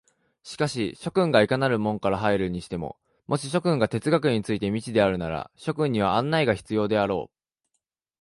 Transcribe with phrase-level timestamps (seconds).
[0.41, 7.37] しかし諸君がいかなる門から入るにしても、もし諸君が哲学について未知であるなら、諸君には案内が必要であろう。